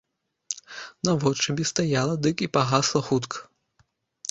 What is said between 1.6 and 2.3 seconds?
стаяла